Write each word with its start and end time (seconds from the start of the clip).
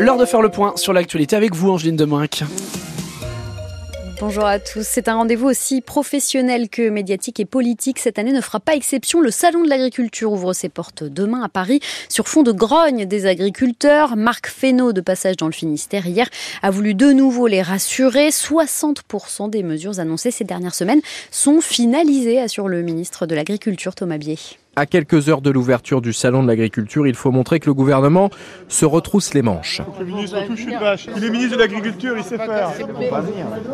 L'heure 0.00 0.18
de 0.18 0.24
faire 0.24 0.42
le 0.42 0.48
point 0.48 0.76
sur 0.76 0.92
l'actualité 0.92 1.36
avec 1.36 1.54
vous, 1.54 1.70
Angeline 1.70 1.94
Demoinck. 1.94 2.42
Bonjour 4.18 4.44
à 4.44 4.58
tous. 4.58 4.82
C'est 4.82 5.06
un 5.06 5.14
rendez-vous 5.14 5.46
aussi 5.46 5.80
professionnel 5.82 6.68
que 6.68 6.88
médiatique 6.88 7.38
et 7.38 7.44
politique. 7.44 8.00
Cette 8.00 8.18
année 8.18 8.32
ne 8.32 8.40
fera 8.40 8.58
pas 8.58 8.74
exception. 8.74 9.20
Le 9.20 9.30
Salon 9.30 9.62
de 9.62 9.68
l'agriculture 9.68 10.32
ouvre 10.32 10.52
ses 10.52 10.68
portes 10.68 11.04
demain 11.04 11.42
à 11.42 11.48
Paris 11.48 11.78
sur 12.08 12.26
fond 12.26 12.42
de 12.42 12.50
grogne 12.50 13.06
des 13.06 13.26
agriculteurs. 13.26 14.16
Marc 14.16 14.48
Fesneau, 14.48 14.92
de 14.92 15.00
passage 15.00 15.36
dans 15.36 15.46
le 15.46 15.52
Finistère 15.52 16.06
hier, 16.06 16.28
a 16.62 16.70
voulu 16.72 16.94
de 16.94 17.12
nouveau 17.12 17.46
les 17.46 17.62
rassurer. 17.62 18.30
60% 18.30 19.48
des 19.48 19.62
mesures 19.62 20.00
annoncées 20.00 20.32
ces 20.32 20.44
dernières 20.44 20.74
semaines 20.74 21.02
sont 21.30 21.60
finalisées, 21.60 22.40
assure 22.40 22.66
le 22.66 22.82
ministre 22.82 23.26
de 23.26 23.36
l'Agriculture 23.36 23.94
Thomas 23.94 24.18
Bier. 24.18 24.38
À 24.76 24.86
quelques 24.86 25.28
heures 25.28 25.40
de 25.40 25.50
l'ouverture 25.50 26.00
du 26.00 26.12
salon 26.12 26.42
de 26.42 26.48
l'agriculture, 26.48 27.06
il 27.06 27.14
faut 27.14 27.30
montrer 27.30 27.60
que 27.60 27.66
le 27.66 27.74
gouvernement 27.74 28.30
se 28.66 28.84
retrousse 28.84 29.32
les 29.32 29.42
manches. 29.42 29.80
Le 30.00 30.04
ministre 30.04 30.44
touche 30.46 30.64
une 30.64 30.78
vache. 30.78 31.06
Il 31.16 31.22
est 31.22 31.30
ministre 31.30 31.54
de 31.54 31.60
l'Agriculture, 31.60 32.14
il 32.16 32.24
sait 32.24 32.38
faire. 32.38 32.72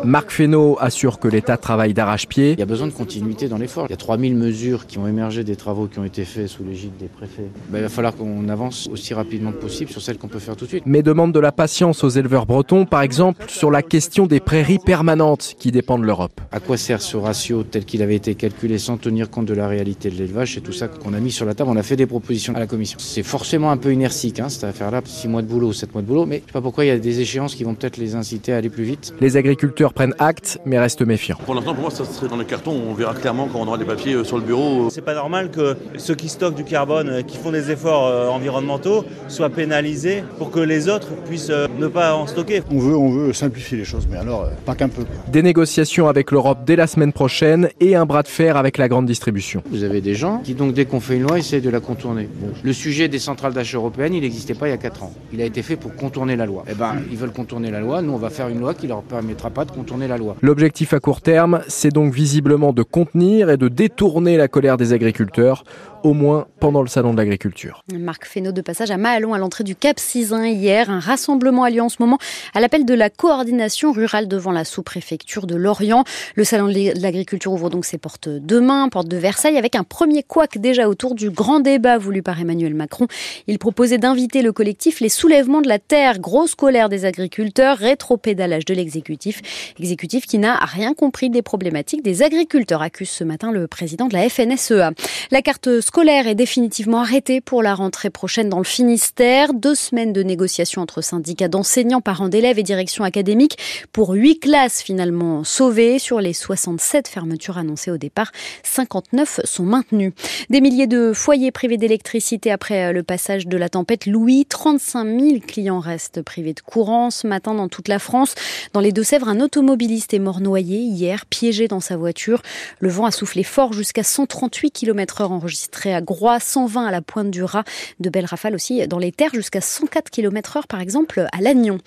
Marc 0.03 0.29
Fesneau 0.29 0.77
assure 0.79 1.17
que 1.17 1.27
l'État 1.27 1.57
travaille 1.57 1.95
d'arrache-pied. 1.95 2.51
Il 2.51 2.59
y 2.59 2.61
a 2.61 2.67
besoin 2.67 2.85
de 2.85 2.91
continuité 2.91 3.47
dans 3.47 3.57
l'effort. 3.57 3.87
Il 3.87 3.91
y 3.91 3.93
a 3.93 3.97
3000 3.97 4.35
mesures 4.35 4.85
qui 4.85 4.99
ont 4.99 5.07
émergé 5.07 5.43
des 5.43 5.55
travaux 5.55 5.87
qui 5.87 5.97
ont 5.97 6.03
été 6.03 6.23
faits 6.23 6.47
sous 6.47 6.63
l'égide 6.63 6.95
des 6.97 7.07
préfets. 7.07 7.49
Ben, 7.69 7.79
il 7.79 7.81
va 7.81 7.89
falloir 7.89 8.15
qu'on 8.15 8.47
avance 8.49 8.87
aussi 8.91 9.15
rapidement 9.15 9.51
que 9.51 9.57
possible 9.57 9.89
sur 9.89 10.03
celles 10.03 10.19
qu'on 10.19 10.27
peut 10.27 10.37
faire 10.37 10.55
tout 10.55 10.65
de 10.65 10.69
suite. 10.69 10.83
Mais 10.85 11.01
demande 11.01 11.31
de 11.31 11.39
la 11.39 11.51
patience 11.51 12.03
aux 12.03 12.09
éleveurs 12.09 12.45
bretons, 12.45 12.85
par 12.85 13.01
exemple 13.01 13.45
sur 13.47 13.71
la 13.71 13.81
question 13.81 14.27
des 14.27 14.39
prairies 14.39 14.79
permanentes 14.79 15.55
qui 15.57 15.71
dépendent 15.71 16.01
de 16.01 16.07
l'Europe. 16.07 16.39
À 16.51 16.59
quoi 16.59 16.77
sert 16.77 17.01
ce 17.01 17.17
ratio 17.17 17.63
tel 17.63 17.85
qu'il 17.85 18.03
avait 18.03 18.15
été 18.15 18.35
calculé 18.35 18.77
sans 18.77 18.97
tenir 18.97 19.31
compte 19.31 19.45
de 19.47 19.55
la 19.55 19.67
réalité 19.67 20.11
de 20.11 20.15
l'élevage? 20.15 20.53
C'est 20.53 20.61
tout 20.61 20.71
ça 20.71 20.90
qu'on 20.99 21.13
a 21.13 21.19
mis 21.19 21.31
sur 21.31 21.45
la 21.45 21.53
table, 21.53 21.69
on 21.69 21.77
a 21.77 21.83
fait 21.83 21.95
des 21.95 22.05
propositions 22.05 22.55
à 22.55 22.59
la 22.59 22.67
commission. 22.67 22.97
C'est 22.99 23.23
forcément 23.23 23.71
un 23.71 23.77
peu 23.77 23.93
inertique, 23.93 24.39
hein, 24.39 24.49
cette 24.49 24.63
affaire-là, 24.63 25.01
6 25.03 25.27
mois 25.27 25.41
de 25.41 25.47
boulot, 25.47 25.73
7 25.73 25.93
mois 25.93 26.01
de 26.01 26.07
boulot, 26.07 26.25
mais 26.25 26.37
je 26.37 26.47
sais 26.47 26.53
pas 26.53 26.61
pourquoi 26.61 26.85
il 26.85 26.87
y 26.89 26.91
a 26.91 26.97
des 26.97 27.19
échéances 27.19 27.55
qui 27.55 27.63
vont 27.63 27.75
peut-être 27.75 27.97
les 27.97 28.15
inciter 28.15 28.53
à 28.53 28.57
aller 28.57 28.69
plus 28.69 28.83
vite. 28.83 29.13
Les 29.21 29.37
agriculteurs 29.37 29.93
prennent 29.93 30.15
acte, 30.19 30.59
mais 30.65 30.79
restent 30.79 31.01
méfiants. 31.01 31.37
Pour 31.45 31.55
l'instant, 31.55 31.73
pour 31.73 31.83
moi, 31.83 31.91
ça 31.91 32.05
serait 32.05 32.27
dans 32.27 32.37
les 32.37 32.45
cartons, 32.45 32.75
on 32.89 32.93
verra 32.93 33.13
clairement 33.13 33.47
quand 33.51 33.59
on 33.59 33.67
aura 33.67 33.77
des 33.77 33.85
papiers 33.85 34.13
euh, 34.13 34.23
sur 34.23 34.37
le 34.37 34.43
bureau. 34.43 34.89
C'est 34.89 35.01
pas 35.01 35.15
normal 35.15 35.51
que 35.51 35.75
ceux 35.97 36.15
qui 36.15 36.29
stockent 36.29 36.55
du 36.55 36.63
carbone, 36.63 37.09
euh, 37.09 37.21
qui 37.21 37.37
font 37.37 37.51
des 37.51 37.71
efforts 37.71 38.07
euh, 38.07 38.27
environnementaux, 38.29 39.05
soient 39.27 39.49
pénalisés 39.49 40.23
pour 40.37 40.51
que 40.51 40.59
les 40.59 40.89
autres 40.89 41.09
puissent 41.25 41.51
ne 41.79 41.87
pas 41.87 42.15
en 42.15 42.27
stocker. 42.27 42.61
On 42.71 42.79
veut, 42.79 42.95
on 42.95 43.09
veut 43.09 43.33
simplifier 43.33 43.77
les 43.77 43.85
choses, 43.85 44.07
mais 44.09 44.17
alors 44.17 44.49
pas 44.65 44.75
qu'un 44.75 44.89
peu. 44.89 45.03
Des 45.27 45.43
négociations 45.43 46.07
avec 46.07 46.31
l'Europe 46.31 46.59
dès 46.65 46.75
la 46.75 46.87
semaine 46.87 47.13
prochaine 47.13 47.69
et 47.79 47.95
un 47.95 48.05
bras 48.05 48.23
de 48.23 48.27
fer 48.27 48.57
avec 48.57 48.77
la 48.77 48.87
grande 48.87 49.05
distribution. 49.05 49.63
Vous 49.71 49.83
avez 49.83 50.01
des 50.01 50.15
gens 50.15 50.41
qui, 50.43 50.53
donc, 50.53 50.73
dès 50.81 50.87
qu'on 50.87 50.99
fait 50.99 51.17
une 51.17 51.23
loi, 51.23 51.37
essayent 51.37 51.61
de 51.61 51.69
la 51.69 51.79
contourner. 51.79 52.27
Le 52.63 52.73
sujet 52.73 53.07
des 53.07 53.19
centrales 53.19 53.53
d'achat 53.53 53.77
européennes, 53.77 54.15
il 54.15 54.21
n'existait 54.21 54.55
pas 54.55 54.67
il 54.67 54.71
y 54.71 54.73
a 54.73 54.77
4 54.77 55.03
ans. 55.03 55.13
Il 55.31 55.39
a 55.39 55.45
été 55.45 55.61
fait 55.61 55.75
pour 55.75 55.95
contourner 55.95 56.35
la 56.35 56.47
loi. 56.47 56.63
Eh 56.67 56.73
ben, 56.73 56.95
ils 57.11 57.17
veulent 57.17 57.31
contourner 57.31 57.69
la 57.69 57.81
loi. 57.81 58.01
Nous, 58.01 58.11
on 58.11 58.17
va 58.17 58.31
faire 58.31 58.47
une 58.47 58.59
loi 58.59 58.73
qui 58.73 58.87
leur 58.87 59.03
permettra 59.03 59.51
pas 59.51 59.63
de 59.63 59.71
contourner 59.71 60.07
la 60.07 60.17
loi. 60.17 60.37
L'objectif 60.41 60.93
à 60.93 60.99
court 60.99 61.21
terme, 61.21 61.61
c'est 61.67 61.91
donc 61.91 62.15
visiblement 62.15 62.73
de 62.73 62.81
contenir 62.81 63.51
et 63.51 63.57
de 63.57 63.67
détourner 63.67 64.37
la 64.37 64.47
colère 64.47 64.77
des 64.77 64.91
agriculteurs 64.91 65.63
au 66.03 66.13
moins 66.13 66.47
pendant 66.59 66.81
le 66.81 66.87
salon 66.87 67.13
de 67.13 67.17
l'agriculture. 67.17 67.83
Marc 67.93 68.25
Fesneau 68.25 68.51
de 68.51 68.61
passage 68.61 68.91
à 68.91 68.97
Mahalon 68.97 69.33
à 69.33 69.37
l'entrée 69.37 69.63
du 69.63 69.75
Cap 69.75 69.99
Cisin 69.99 70.47
hier. 70.47 70.89
Un 70.89 70.99
rassemblement 70.99 71.63
a 71.63 71.69
lieu 71.69 71.81
en 71.81 71.89
ce 71.89 71.97
moment 71.99 72.17
à 72.53 72.59
l'appel 72.59 72.85
de 72.85 72.93
la 72.93 73.09
coordination 73.09 73.91
rurale 73.91 74.27
devant 74.27 74.51
la 74.51 74.63
sous-préfecture 74.63 75.47
de 75.47 75.55
Lorient. 75.55 76.03
Le 76.35 76.43
salon 76.43 76.67
de 76.67 76.99
l'agriculture 77.01 77.51
ouvre 77.51 77.69
donc 77.69 77.85
ses 77.85 77.97
portes 77.97 78.29
demain, 78.29 78.89
porte 78.89 79.07
de 79.07 79.17
Versailles, 79.17 79.57
avec 79.57 79.75
un 79.75 79.83
premier 79.83 80.23
couac 80.23 80.57
déjà 80.71 80.87
autour 80.87 81.15
du 81.15 81.29
grand 81.29 81.59
débat 81.59 81.97
voulu 81.97 82.23
par 82.23 82.39
Emmanuel 82.39 82.73
Macron. 82.73 83.07
Il 83.47 83.59
proposait 83.59 83.97
d'inviter 83.97 84.41
le 84.41 84.53
collectif 84.53 85.01
Les 85.01 85.09
Soulèvements 85.09 85.59
de 85.59 85.67
la 85.67 85.79
Terre, 85.79 86.19
grosse 86.19 86.55
colère 86.55 86.87
des 86.87 87.03
agriculteurs, 87.03 87.77
rétropédalage 87.77 88.63
de 88.63 88.73
l'exécutif. 88.73 89.41
Exécutif 89.77 90.25
qui 90.25 90.37
n'a 90.37 90.55
rien 90.55 90.93
compris 90.93 91.29
des 91.29 91.41
problématiques 91.41 92.03
des 92.03 92.23
agriculteurs, 92.23 92.81
accuse 92.81 93.09
ce 93.09 93.25
matin 93.25 93.51
le 93.51 93.67
président 93.67 94.07
de 94.07 94.13
la 94.13 94.29
FNSEA. 94.29 94.91
La 95.29 95.41
carte 95.41 95.81
scolaire 95.81 96.25
est 96.25 96.35
définitivement 96.35 97.01
arrêtée 97.01 97.41
pour 97.41 97.63
la 97.63 97.75
rentrée 97.75 98.09
prochaine 98.09 98.47
dans 98.47 98.59
le 98.59 98.63
Finistère. 98.63 99.53
Deux 99.53 99.75
semaines 99.75 100.13
de 100.13 100.23
négociations 100.23 100.81
entre 100.81 101.01
syndicats 101.01 101.49
d'enseignants, 101.49 101.99
parents 101.99 102.29
d'élèves 102.29 102.59
et 102.59 102.63
direction 102.63 103.03
académique 103.03 103.57
pour 103.91 104.11
huit 104.11 104.39
classes 104.39 104.81
finalement 104.81 105.43
sauvées. 105.43 105.99
Sur 105.99 106.21
les 106.21 106.31
67 106.31 107.09
fermetures 107.09 107.57
annoncées 107.57 107.91
au 107.91 107.97
départ, 107.97 108.31
59 108.63 109.41
sont 109.43 109.65
maintenues. 109.65 110.13
Milliers 110.61 110.85
de 110.85 111.11
foyers 111.11 111.51
privés 111.51 111.77
d'électricité 111.77 112.51
après 112.51 112.93
le 112.93 113.01
passage 113.01 113.47
de 113.47 113.57
la 113.57 113.67
tempête 113.67 114.05
Louis. 114.05 114.45
35 114.45 115.19
000 115.19 115.39
clients 115.39 115.79
restent 115.79 116.21
privés 116.21 116.53
de 116.53 116.59
courant 116.59 117.09
ce 117.09 117.25
matin 117.25 117.55
dans 117.55 117.67
toute 117.67 117.87
la 117.87 117.97
France. 117.97 118.35
Dans 118.71 118.79
les 118.79 118.91
Deux-Sèvres, 118.91 119.27
un 119.27 119.39
automobiliste 119.39 120.13
est 120.13 120.19
mort 120.19 120.39
noyé 120.39 120.77
hier, 120.77 121.25
piégé 121.25 121.67
dans 121.67 121.79
sa 121.79 121.97
voiture. 121.97 122.43
Le 122.79 122.89
vent 122.89 123.05
a 123.05 123.11
soufflé 123.11 123.41
fort 123.43 123.73
jusqu'à 123.73 124.03
138 124.03 124.69
km 124.69 125.23
h 125.23 125.25
enregistré 125.25 125.95
à 125.95 126.01
Groix, 126.01 126.39
120 126.39 126.85
à 126.85 126.91
la 126.91 127.01
pointe 127.01 127.31
du 127.31 127.43
Raz, 127.43 127.63
de 127.99 128.09
belles 128.11 128.25
rafales 128.25 128.53
aussi 128.53 128.87
dans 128.87 128.99
les 128.99 129.11
terres 129.11 129.33
jusqu'à 129.33 129.61
104 129.61 130.11
km 130.11 130.59
h 130.59 130.67
par 130.67 130.79
exemple 130.79 131.25
à 131.31 131.41
Lannion. 131.41 131.79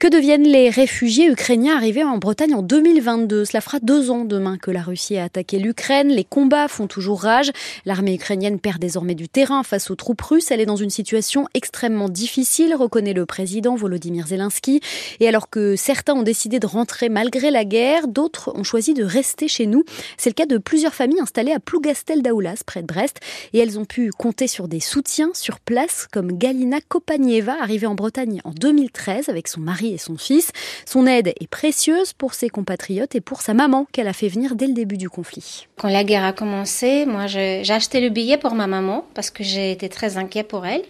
Que 0.00 0.08
deviennent 0.08 0.48
les 0.48 0.70
réfugiés 0.70 1.28
ukrainiens 1.30 1.76
arrivés 1.76 2.04
en 2.04 2.16
Bretagne 2.16 2.54
en 2.54 2.62
2022 2.62 3.44
Cela 3.44 3.60
fera 3.60 3.78
deux 3.80 4.10
ans 4.10 4.24
demain 4.24 4.56
que 4.56 4.70
la 4.70 4.80
Russie 4.80 5.18
a 5.18 5.24
attaqué 5.24 5.58
l'Ukraine. 5.58 6.08
Les 6.08 6.24
combats 6.24 6.68
font 6.68 6.86
toujours 6.86 7.20
rage. 7.20 7.52
L'armée 7.84 8.14
ukrainienne 8.22 8.60
perd 8.60 8.78
désormais 8.78 9.16
du 9.16 9.28
terrain 9.28 9.64
face 9.64 9.90
aux 9.90 9.96
troupes 9.96 10.22
russes. 10.22 10.52
Elle 10.52 10.60
est 10.60 10.66
dans 10.66 10.76
une 10.76 10.90
situation 10.90 11.48
extrêmement 11.54 12.08
difficile, 12.08 12.72
reconnaît 12.76 13.14
le 13.14 13.26
président 13.26 13.74
Volodymyr 13.74 14.28
Zelensky. 14.28 14.80
Et 15.18 15.26
alors 15.26 15.50
que 15.50 15.74
certains 15.74 16.14
ont 16.14 16.22
décidé 16.22 16.60
de 16.60 16.66
rentrer 16.66 17.08
malgré 17.08 17.50
la 17.50 17.64
guerre, 17.64 18.06
d'autres 18.06 18.52
ont 18.54 18.62
choisi 18.62 18.94
de 18.94 19.02
rester 19.02 19.48
chez 19.48 19.66
nous. 19.66 19.82
C'est 20.16 20.30
le 20.30 20.34
cas 20.34 20.46
de 20.46 20.58
plusieurs 20.58 20.94
familles 20.94 21.20
installées 21.20 21.52
à 21.52 21.58
Plougastel 21.58 22.22
d'Aoulas, 22.22 22.62
près 22.64 22.82
de 22.82 22.86
Brest 22.86 23.18
et 23.52 23.58
elles 23.58 23.76
ont 23.80 23.84
pu 23.84 24.10
compter 24.10 24.46
sur 24.46 24.68
des 24.68 24.78
soutiens 24.78 25.30
sur 25.34 25.58
place 25.58 26.06
comme 26.12 26.38
Galina 26.38 26.80
Kopanieva, 26.80 27.56
arrivée 27.60 27.88
en 27.88 27.96
Bretagne 27.96 28.40
en 28.44 28.52
2013 28.52 29.30
avec 29.30 29.48
son 29.48 29.60
mari 29.60 29.94
et 29.94 29.98
son 29.98 30.16
fils. 30.16 30.52
Son 30.86 31.08
aide 31.08 31.32
est 31.40 31.48
précieuse 31.48 32.12
pour 32.12 32.34
ses 32.34 32.50
compatriotes 32.50 33.16
et 33.16 33.20
pour 33.20 33.42
sa 33.42 33.52
maman 33.52 33.88
qu'elle 33.90 34.06
a 34.06 34.12
fait 34.12 34.28
venir 34.28 34.54
dès 34.54 34.68
le 34.68 34.74
début 34.74 34.96
du 34.96 35.10
conflit. 35.10 35.66
Quand 35.76 35.88
la 35.88 36.04
guerre 36.04 36.24
a 36.24 36.32
commencé, 36.32 37.04
moi 37.04 37.26
j'ai 37.26 37.68
acheté 37.68 38.00
le 38.02 38.10
billet 38.10 38.36
pour 38.36 38.54
ma 38.54 38.66
maman 38.66 39.06
parce 39.14 39.30
que 39.30 39.44
j'ai 39.44 39.72
été 39.72 39.88
très 39.88 40.18
inquiet 40.18 40.42
pour 40.42 40.66
elle. 40.66 40.82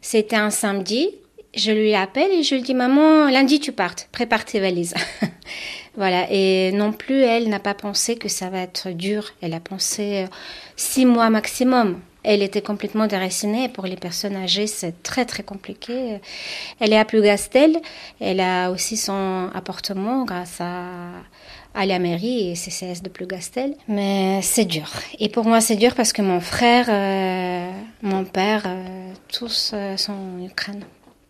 C'était 0.00 0.36
un 0.36 0.50
samedi. 0.50 1.10
Je 1.54 1.70
lui 1.70 1.94
appelle 1.94 2.32
et 2.32 2.42
je 2.42 2.54
lui 2.54 2.62
dis 2.62 2.74
maman 2.74 3.30
lundi 3.30 3.60
tu 3.60 3.72
partes, 3.72 4.08
prépare 4.10 4.44
tes 4.44 4.60
valises. 4.60 4.94
voilà 5.96 6.26
et 6.30 6.72
non 6.72 6.92
plus 6.92 7.20
elle 7.20 7.48
n'a 7.48 7.60
pas 7.60 7.74
pensé 7.74 8.16
que 8.16 8.28
ça 8.28 8.50
va 8.50 8.60
être 8.60 8.90
dur. 8.90 9.32
Elle 9.40 9.54
a 9.54 9.60
pensé 9.60 10.26
six 10.76 11.06
mois 11.06 11.30
maximum. 11.30 12.00
Elle 12.24 12.42
était 12.42 12.62
complètement 12.62 13.06
déracinée. 13.06 13.68
Pour 13.68 13.84
les 13.84 13.96
personnes 13.96 14.36
âgées, 14.36 14.66
c'est 14.66 15.02
très 15.02 15.24
très 15.24 15.42
compliqué. 15.42 16.20
Elle 16.80 16.92
est 16.92 16.98
à 16.98 17.04
Plougastel. 17.04 17.76
Elle 18.20 18.40
a 18.40 18.70
aussi 18.70 18.96
son 18.96 19.50
appartement 19.54 20.24
grâce 20.24 20.60
à, 20.60 20.86
à 21.74 21.86
la 21.86 21.98
mairie 21.98 22.50
et 22.50 22.54
CCS 22.54 23.02
de 23.02 23.08
Plougastel. 23.08 23.74
Mais 23.88 24.40
c'est 24.42 24.64
dur. 24.64 24.90
Et 25.18 25.28
pour 25.28 25.44
moi, 25.44 25.60
c'est 25.60 25.76
dur 25.76 25.94
parce 25.94 26.12
que 26.12 26.22
mon 26.22 26.40
frère, 26.40 26.86
euh, 26.88 27.70
mon 28.02 28.24
père, 28.24 28.62
euh, 28.66 29.12
tous 29.28 29.72
euh, 29.74 29.96
sont 29.96 30.12
en 30.12 30.44
Ukraine. 30.44 30.84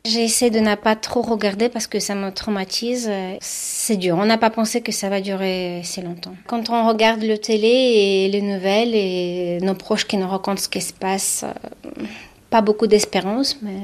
J'ai 0.06 0.50
de 0.50 0.60
ne 0.60 0.74
pas 0.74 0.96
trop 0.96 1.22
regarder 1.22 1.70
parce 1.70 1.86
que 1.86 1.98
ça 1.98 2.14
me 2.14 2.30
traumatise. 2.30 3.10
C'est 3.40 3.96
dur. 3.96 4.18
On 4.18 4.26
n'a 4.26 4.36
pas 4.36 4.50
pensé 4.50 4.82
que 4.82 4.92
ça 4.92 5.08
va 5.08 5.22
durer 5.22 5.80
si 5.82 6.02
longtemps. 6.02 6.34
Quand 6.46 6.68
on 6.68 6.86
regarde 6.86 7.22
le 7.22 7.38
télé 7.38 7.68
et 7.68 8.28
les 8.28 8.42
nouvelles 8.42 8.94
et 8.94 9.60
nos 9.62 9.74
proches 9.74 10.06
qui 10.06 10.18
nous 10.18 10.28
racontent 10.28 10.60
ce 10.60 10.68
qui 10.68 10.82
se 10.82 10.92
passe, 10.92 11.46
pas 12.50 12.60
beaucoup 12.60 12.86
d'espérance, 12.86 13.58
mais 13.62 13.80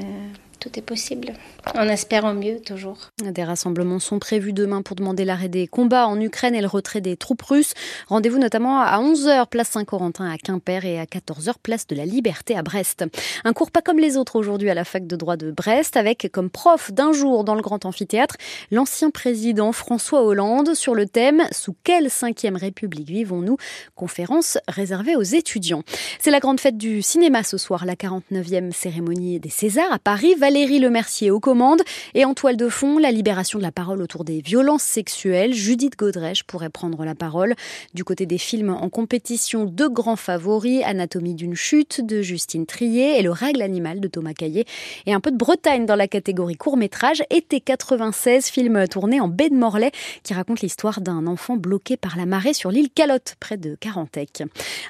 tout 0.60 0.78
est 0.78 0.82
possible. 0.82 1.32
En 1.74 1.88
espérant 1.88 2.34
mieux, 2.34 2.60
toujours. 2.60 2.98
Des 3.22 3.44
rassemblements 3.44 3.98
sont 3.98 4.18
prévus 4.18 4.52
demain 4.52 4.82
pour 4.82 4.94
demander 4.94 5.24
l'arrêt 5.24 5.48
des 5.48 5.66
combats 5.66 6.06
en 6.06 6.20
Ukraine 6.20 6.54
et 6.54 6.60
le 6.60 6.66
retrait 6.66 7.00
des 7.00 7.16
troupes 7.16 7.42
russes. 7.42 7.72
Rendez-vous 8.08 8.38
notamment 8.38 8.80
à 8.80 9.00
11h, 9.00 9.46
place 9.48 9.70
Saint-Corentin 9.70 10.30
à 10.30 10.36
Quimper 10.36 10.84
et 10.84 11.00
à 11.00 11.04
14h, 11.04 11.54
place 11.62 11.86
de 11.86 11.96
la 11.96 12.04
Liberté 12.04 12.56
à 12.56 12.62
Brest. 12.62 13.04
Un 13.44 13.52
cours 13.52 13.70
pas 13.70 13.80
comme 13.80 13.98
les 13.98 14.16
autres 14.16 14.36
aujourd'hui 14.36 14.68
à 14.70 14.74
la 14.74 14.84
fac 14.84 15.06
de 15.06 15.16
droit 15.16 15.36
de 15.36 15.50
Brest, 15.50 15.96
avec 15.96 16.28
comme 16.32 16.50
prof 16.50 16.92
d'un 16.92 17.12
jour 17.12 17.42
dans 17.44 17.54
le 17.54 17.62
grand 17.62 17.84
amphithéâtre 17.86 18.36
l'ancien 18.70 19.10
président 19.10 19.72
François 19.72 20.22
Hollande 20.22 20.74
sur 20.74 20.94
le 20.94 21.06
thème 21.06 21.42
Sous 21.52 21.74
quelle 21.84 22.10
cinquième 22.10 22.56
république 22.56 23.08
vivons-nous? 23.08 23.56
Conférence 23.94 24.58
réservée 24.68 25.16
aux 25.16 25.22
étudiants. 25.22 25.82
C'est 26.20 26.30
la 26.30 26.40
grande 26.40 26.60
fête 26.60 26.76
du 26.76 27.00
cinéma 27.00 27.42
ce 27.44 27.56
soir, 27.56 27.86
la 27.86 27.94
49e 27.94 28.72
cérémonie 28.72 29.40
des 29.40 29.48
Césars 29.48 29.92
à 29.92 29.98
Paris 29.98 30.34
Valérie 30.50 30.80
Lemercier 30.80 31.30
aux 31.30 31.38
commandes. 31.38 31.82
Et 32.14 32.24
en 32.24 32.34
toile 32.34 32.56
de 32.56 32.68
fond, 32.68 32.98
la 32.98 33.12
libération 33.12 33.60
de 33.60 33.62
la 33.62 33.70
parole 33.70 34.02
autour 34.02 34.24
des 34.24 34.40
violences 34.40 34.82
sexuelles. 34.82 35.54
Judith 35.54 35.96
Godrèche 35.96 36.42
pourrait 36.42 36.70
prendre 36.70 37.04
la 37.04 37.14
parole. 37.14 37.54
Du 37.94 38.02
côté 38.02 38.26
des 38.26 38.36
films 38.36 38.70
en 38.70 38.88
compétition, 38.88 39.64
deux 39.64 39.88
grands 39.88 40.16
favoris, 40.16 40.82
Anatomie 40.84 41.36
d'une 41.36 41.54
chute 41.54 42.04
de 42.04 42.20
Justine 42.20 42.66
Trier 42.66 43.16
et 43.16 43.22
Le 43.22 43.30
règle 43.30 43.62
animal 43.62 44.00
de 44.00 44.08
Thomas 44.08 44.32
Caillet. 44.32 44.64
Et 45.06 45.12
un 45.12 45.20
peu 45.20 45.30
de 45.30 45.36
Bretagne 45.36 45.86
dans 45.86 45.94
la 45.94 46.08
catégorie 46.08 46.56
court-métrage. 46.56 47.22
Été 47.30 47.60
96, 47.60 48.48
film 48.48 48.88
tourné 48.88 49.20
en 49.20 49.28
baie 49.28 49.50
de 49.50 49.54
Morlaix 49.54 49.92
qui 50.24 50.34
raconte 50.34 50.62
l'histoire 50.62 51.00
d'un 51.00 51.28
enfant 51.28 51.56
bloqué 51.58 51.96
par 51.96 52.16
la 52.16 52.26
marée 52.26 52.54
sur 52.54 52.72
l'île 52.72 52.90
Calotte, 52.90 53.36
près 53.38 53.56
de 53.56 53.76
Carantec. 53.76 54.42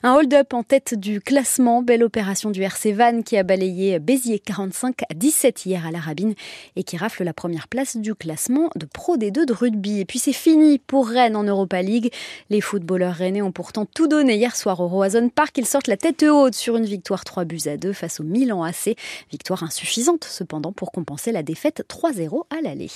Un 0.03 0.15
hold-up 0.15 0.55
en 0.55 0.63
tête 0.63 0.95
du 0.95 1.21
classement. 1.21 1.83
Belle 1.83 2.03
opération 2.03 2.51
du 2.51 2.63
RC 2.63 2.93
Van 2.93 3.21
qui 3.21 3.37
a 3.37 3.43
balayé 3.43 3.99
Béziers 3.99 4.39
45 4.39 5.03
à 5.03 5.15
17 5.15 5.50
hier 5.65 5.87
à 5.87 5.91
la 5.91 6.01
Rabine 6.01 6.35
et 6.77 6.83
qui 6.83 6.97
rafle 6.97 7.25
la 7.25 7.33
première 7.33 7.69
place 7.69 7.97
du 7.97 8.15
classement 8.15 8.71
de 8.77 8.87
Pro 8.87 9.17
D2 9.17 9.47
de 9.47 9.53
rugby. 9.53 10.01
Et 10.01 10.05
puis 10.05 10.19
c'est 10.19 10.33
fini 10.33 10.79
pour 10.79 11.09
Rennes 11.09 11.37
en 11.37 11.45
Europa 11.45 11.83
League. 11.83 12.13
Les 12.49 12.61
footballeurs 12.61 13.15
rennais 13.15 13.43
ont 13.43 13.53
pourtant 13.53 13.87
tout 13.87 14.09
donné 14.09 14.37
hier 14.37 14.57
soir 14.57 14.81
au 14.81 14.89
Roazhon 14.89 15.29
Park. 15.29 15.57
Ils 15.59 15.67
sortent 15.67 15.89
la 15.89 15.97
tête 15.97 16.23
haute 16.23 16.55
sur 16.55 16.77
une 16.77 16.85
victoire 16.85 17.25
3 17.25 17.45
buts 17.45 17.61
à 17.67 17.77
2 17.77 17.93
face 17.93 18.21
au 18.21 18.25
Milan 18.25 18.63
AC. 18.63 18.97
Victoire 19.31 19.63
insuffisante 19.63 20.25
cependant 20.25 20.73
pour 20.73 20.93
compenser 20.93 21.33
la 21.33 21.43
défaite 21.43 21.85
3-0 21.89 22.45
à 22.51 22.61
l'aller. 22.63 22.91